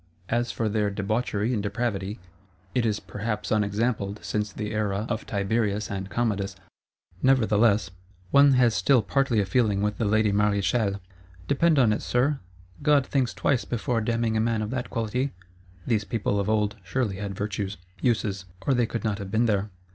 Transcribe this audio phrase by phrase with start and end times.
[0.29, 2.17] As for their debauchery and depravity,
[2.73, 6.55] it is perhaps unexampled since the era of Tiberius and Commodus.
[7.21, 7.91] Nevertheless,
[8.31, 10.99] one has still partly a feeling with the lady Maréchale:
[11.47, 12.39] 'Depend upon it, Sir,
[12.81, 15.33] God thinks twice before damning a man of that quality.'
[15.85, 19.69] These people, of old, surely had virtues, uses; or they could not have been there.